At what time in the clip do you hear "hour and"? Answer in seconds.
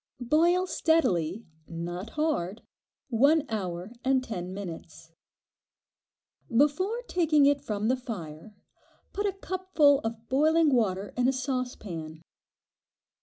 3.49-4.23